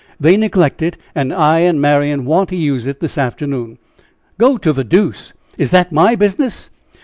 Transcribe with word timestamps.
They 0.19 0.35
neglect 0.35 0.81
it. 0.81 0.97
And 1.13 1.31
I 1.31 1.59
and 1.59 1.79
Marian 1.79 2.25
want 2.25 2.49
to 2.49 2.55
use 2.55 2.87
it 2.87 3.01
this 3.01 3.19
afternoon." 3.19 3.77
"Go 4.39 4.57
to 4.57 4.73
the 4.73 4.83
deuce! 4.83 5.31
Is 5.59 5.69
that 5.69 5.91
my 5.91 6.15
business?" 6.15 6.71